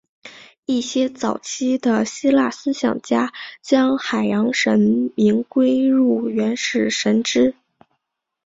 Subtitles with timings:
[0.65, 7.53] 一些早期的希腊思想家将海洋神明归入原始神只。